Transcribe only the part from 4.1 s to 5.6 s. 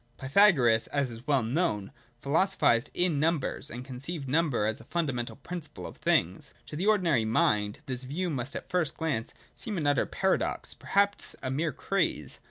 number as the fijndamental